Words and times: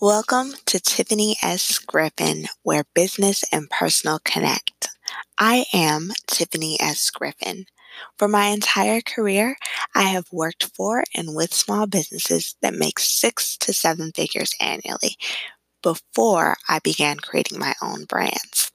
Welcome 0.00 0.52
to 0.66 0.78
Tiffany 0.78 1.36
S. 1.42 1.78
Griffin, 1.78 2.46
where 2.62 2.84
business 2.94 3.44
and 3.50 3.68
personal 3.70 4.20
connect. 4.24 4.88
I 5.38 5.64
am 5.72 6.12
Tiffany 6.28 6.76
S. 6.80 7.10
Griffin. 7.10 7.66
For 8.18 8.28
my 8.28 8.46
entire 8.46 9.00
career, 9.00 9.56
I 9.94 10.02
have 10.02 10.26
worked 10.32 10.70
for 10.76 11.02
and 11.16 11.34
with 11.34 11.54
small 11.54 11.86
businesses 11.86 12.54
that 12.62 12.74
make 12.74 12.98
six 12.98 13.56
to 13.58 13.72
seven 13.72 14.12
figures 14.12 14.54
annually 14.60 15.16
before 15.82 16.56
I 16.68 16.80
began 16.80 17.18
creating 17.18 17.58
my 17.58 17.74
own 17.82 18.04
brands. 18.04 18.72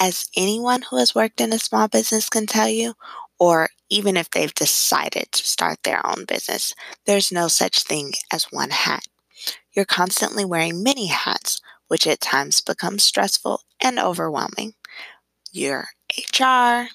As 0.00 0.28
anyone 0.36 0.82
who 0.82 0.98
has 0.98 1.14
worked 1.14 1.40
in 1.40 1.52
a 1.52 1.58
small 1.58 1.88
business 1.88 2.28
can 2.28 2.46
tell 2.46 2.68
you, 2.68 2.94
or 3.38 3.70
even 3.90 4.16
if 4.16 4.30
they've 4.30 4.54
decided 4.54 5.32
to 5.32 5.46
start 5.46 5.82
their 5.84 6.06
own 6.06 6.24
business, 6.26 6.74
there's 7.06 7.32
no 7.32 7.48
such 7.48 7.82
thing 7.84 8.14
as 8.32 8.44
one 8.52 8.70
hat. 8.70 9.04
You're 9.72 9.84
constantly 9.84 10.44
wearing 10.44 10.82
many 10.82 11.06
hats, 11.06 11.60
which 11.88 12.06
at 12.06 12.20
times 12.20 12.60
becomes 12.60 13.04
stressful 13.04 13.62
and 13.80 13.98
overwhelming. 13.98 14.74
You're 15.52 15.88
HR, 16.16 16.88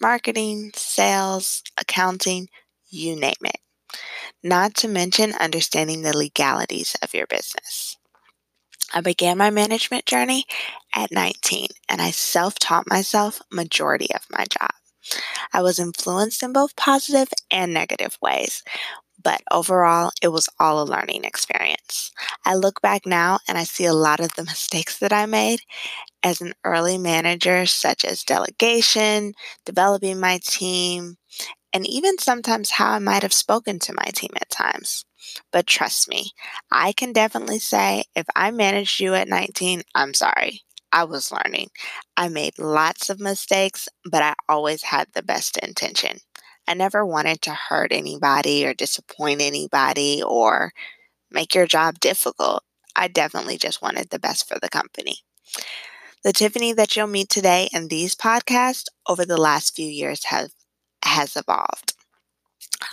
marketing, 0.00 0.72
sales, 0.74 1.62
accounting, 1.78 2.48
you 2.88 3.16
name 3.16 3.34
it. 3.44 3.58
Not 4.42 4.74
to 4.76 4.88
mention 4.88 5.34
understanding 5.34 6.02
the 6.02 6.16
legalities 6.16 6.96
of 7.02 7.14
your 7.14 7.26
business. 7.26 7.96
I 8.94 9.00
began 9.00 9.38
my 9.38 9.50
management 9.50 10.04
journey 10.04 10.44
at 10.94 11.12
19 11.12 11.68
and 11.88 12.02
I 12.02 12.10
self 12.10 12.58
taught 12.58 12.88
myself 12.88 13.40
majority 13.50 14.08
of 14.14 14.26
my 14.30 14.44
job. 14.44 14.70
I 15.52 15.62
was 15.62 15.78
influenced 15.78 16.42
in 16.42 16.52
both 16.52 16.76
positive 16.76 17.28
and 17.50 17.72
negative 17.72 18.18
ways, 18.20 18.62
but 19.22 19.42
overall, 19.50 20.10
it 20.22 20.28
was 20.28 20.48
all 20.58 20.82
a 20.82 20.84
learning 20.84 21.24
experience. 21.24 22.12
I 22.44 22.54
look 22.54 22.80
back 22.80 23.06
now 23.06 23.38
and 23.48 23.58
I 23.58 23.64
see 23.64 23.84
a 23.84 23.94
lot 23.94 24.20
of 24.20 24.34
the 24.34 24.44
mistakes 24.44 24.98
that 24.98 25.12
I 25.12 25.26
made 25.26 25.60
as 26.22 26.40
an 26.40 26.54
early 26.64 26.98
manager, 26.98 27.66
such 27.66 28.04
as 28.04 28.22
delegation, 28.24 29.34
developing 29.64 30.20
my 30.20 30.40
team, 30.44 31.16
and 31.72 31.86
even 31.86 32.18
sometimes 32.18 32.72
how 32.72 32.92
I 32.92 32.98
might 32.98 33.22
have 33.22 33.32
spoken 33.32 33.78
to 33.80 33.94
my 33.94 34.10
team 34.14 34.30
at 34.40 34.50
times. 34.50 35.04
But 35.52 35.66
trust 35.66 36.08
me, 36.08 36.32
I 36.70 36.92
can 36.92 37.12
definitely 37.12 37.58
say 37.58 38.04
if 38.14 38.26
I 38.36 38.50
managed 38.50 39.00
you 39.00 39.14
at 39.14 39.28
19, 39.28 39.82
I'm 39.94 40.14
sorry. 40.14 40.62
I 40.92 41.04
was 41.04 41.32
learning. 41.32 41.70
I 42.16 42.28
made 42.28 42.58
lots 42.58 43.08
of 43.08 43.18
mistakes, 43.18 43.88
but 44.04 44.22
I 44.22 44.34
always 44.48 44.82
had 44.82 45.08
the 45.14 45.22
best 45.22 45.56
intention. 45.58 46.18
I 46.66 46.74
never 46.74 47.04
wanted 47.04 47.42
to 47.42 47.54
hurt 47.54 47.92
anybody 47.92 48.64
or 48.66 48.74
disappoint 48.74 49.40
anybody 49.40 50.22
or 50.22 50.72
make 51.30 51.54
your 51.54 51.66
job 51.66 52.00
difficult. 52.00 52.64
I 52.94 53.08
definitely 53.08 53.58
just 53.58 53.82
wanted 53.82 54.10
the 54.10 54.18
best 54.18 54.48
for 54.48 54.58
the 54.60 54.68
company. 54.68 55.18
The 56.24 56.32
Tiffany 56.32 56.72
that 56.74 56.94
you'll 56.94 57.08
meet 57.08 57.28
today 57.28 57.68
in 57.72 57.88
these 57.88 58.14
podcasts 58.14 58.86
over 59.08 59.24
the 59.24 59.40
last 59.40 59.74
few 59.74 59.88
years 59.88 60.24
have 60.26 60.50
has 61.04 61.36
evolved. 61.36 61.94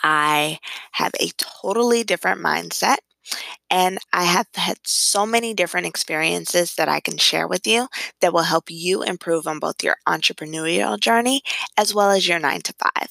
I 0.03 0.59
have 0.93 1.11
a 1.19 1.29
totally 1.37 2.03
different 2.03 2.41
mindset. 2.41 2.97
And 3.69 3.99
I 4.13 4.23
have 4.25 4.47
had 4.55 4.77
so 4.85 5.25
many 5.25 5.53
different 5.53 5.87
experiences 5.87 6.75
that 6.75 6.89
I 6.89 6.99
can 6.99 7.17
share 7.17 7.47
with 7.47 7.67
you 7.67 7.87
that 8.21 8.33
will 8.33 8.43
help 8.43 8.65
you 8.69 9.03
improve 9.03 9.47
on 9.47 9.59
both 9.59 9.83
your 9.83 9.95
entrepreneurial 10.07 10.99
journey 10.99 11.41
as 11.77 11.93
well 11.93 12.11
as 12.11 12.27
your 12.27 12.39
nine 12.39 12.61
to 12.61 12.73
five. 12.73 13.09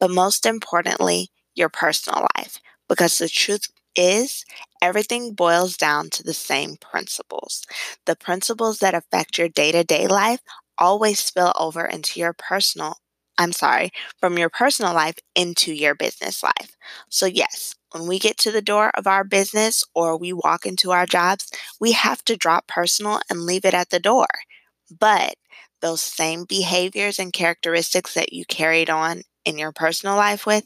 But 0.00 0.10
most 0.10 0.46
importantly, 0.46 1.30
your 1.54 1.68
personal 1.68 2.26
life. 2.36 2.58
Because 2.88 3.18
the 3.18 3.28
truth 3.28 3.66
is, 3.94 4.44
everything 4.80 5.34
boils 5.34 5.76
down 5.76 6.08
to 6.10 6.22
the 6.22 6.34
same 6.34 6.76
principles. 6.76 7.64
The 8.06 8.16
principles 8.16 8.78
that 8.78 8.94
affect 8.94 9.38
your 9.38 9.48
day 9.48 9.72
to 9.72 9.84
day 9.84 10.06
life 10.06 10.40
always 10.78 11.20
spill 11.20 11.52
over 11.58 11.84
into 11.84 12.20
your 12.20 12.32
personal 12.32 12.96
I'm 13.38 13.52
sorry, 13.52 13.90
from 14.18 14.36
your 14.38 14.50
personal 14.50 14.94
life 14.94 15.16
into 15.34 15.72
your 15.72 15.94
business 15.94 16.42
life. 16.42 16.76
So, 17.08 17.26
yes, 17.26 17.74
when 17.92 18.06
we 18.08 18.18
get 18.18 18.36
to 18.38 18.50
the 18.50 18.62
door 18.62 18.90
of 18.96 19.06
our 19.06 19.24
business 19.24 19.84
or 19.94 20.16
we 20.16 20.32
walk 20.32 20.66
into 20.66 20.90
our 20.90 21.06
jobs, 21.06 21.50
we 21.80 21.92
have 21.92 22.24
to 22.24 22.36
drop 22.36 22.66
personal 22.66 23.20
and 23.30 23.42
leave 23.46 23.64
it 23.64 23.74
at 23.74 23.90
the 23.90 24.00
door. 24.00 24.26
But 24.90 25.34
those 25.80 26.00
same 26.00 26.44
behaviors 26.44 27.18
and 27.18 27.32
characteristics 27.32 28.14
that 28.14 28.32
you 28.32 28.44
carried 28.46 28.90
on 28.90 29.22
in 29.44 29.56
your 29.58 29.72
personal 29.72 30.16
life 30.16 30.44
with, 30.44 30.64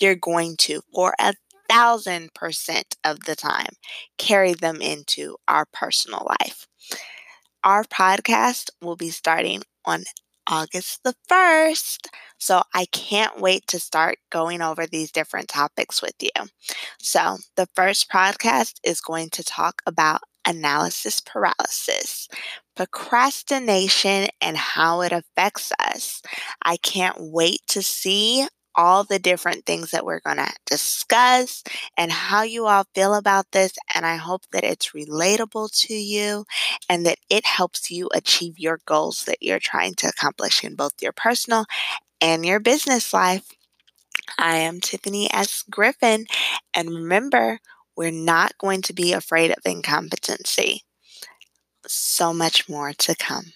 you're 0.00 0.14
going 0.16 0.56
to, 0.58 0.82
for 0.94 1.14
a 1.20 1.34
thousand 1.68 2.34
percent 2.34 2.96
of 3.04 3.20
the 3.24 3.36
time, 3.36 3.74
carry 4.18 4.54
them 4.54 4.80
into 4.80 5.36
our 5.48 5.66
personal 5.72 6.26
life. 6.42 6.66
Our 7.64 7.84
podcast 7.84 8.70
will 8.80 8.96
be 8.96 9.10
starting 9.10 9.62
on 9.84 10.04
August 10.48 11.02
the 11.04 11.14
1st. 11.28 12.08
So 12.38 12.62
I 12.74 12.86
can't 12.86 13.40
wait 13.40 13.66
to 13.68 13.78
start 13.80 14.18
going 14.30 14.62
over 14.62 14.86
these 14.86 15.10
different 15.10 15.48
topics 15.48 16.02
with 16.02 16.14
you. 16.20 16.30
So 16.98 17.38
the 17.56 17.68
first 17.74 18.10
podcast 18.10 18.74
is 18.84 19.00
going 19.00 19.30
to 19.30 19.44
talk 19.44 19.82
about 19.86 20.20
analysis 20.46 21.20
paralysis, 21.20 22.28
procrastination, 22.76 24.28
and 24.40 24.56
how 24.56 25.00
it 25.00 25.12
affects 25.12 25.72
us. 25.80 26.22
I 26.62 26.76
can't 26.76 27.16
wait 27.18 27.60
to 27.68 27.82
see 27.82 28.46
all 28.76 29.04
the 29.04 29.18
different 29.18 29.64
things 29.64 29.90
that 29.90 30.04
we're 30.04 30.20
going 30.20 30.36
to 30.36 30.52
discuss 30.66 31.64
and 31.96 32.12
how 32.12 32.42
you 32.42 32.66
all 32.66 32.84
feel 32.94 33.14
about 33.14 33.50
this. 33.52 33.72
And 33.94 34.04
I 34.04 34.16
hope 34.16 34.42
that 34.52 34.64
it's 34.64 34.90
relatable 34.90 35.70
to 35.86 35.94
you 35.94 36.44
and 36.88 37.06
that 37.06 37.18
it 37.30 37.46
helps 37.46 37.90
you 37.90 38.08
achieve 38.14 38.58
your 38.58 38.80
goals 38.86 39.24
that 39.24 39.38
you're 39.42 39.58
trying 39.58 39.94
to 39.94 40.08
accomplish 40.08 40.62
in 40.62 40.74
both 40.74 40.92
your 41.00 41.12
personal 41.12 41.64
and 42.20 42.44
your 42.44 42.60
business 42.60 43.12
life. 43.12 43.50
I 44.38 44.56
am 44.56 44.80
Tiffany 44.80 45.32
S. 45.32 45.64
Griffin. 45.70 46.26
And 46.74 46.90
remember, 46.90 47.60
we're 47.96 48.10
not 48.10 48.58
going 48.58 48.82
to 48.82 48.92
be 48.92 49.12
afraid 49.12 49.50
of 49.50 49.58
incompetency. 49.64 50.82
So 51.86 52.34
much 52.34 52.68
more 52.68 52.92
to 52.92 53.14
come. 53.14 53.52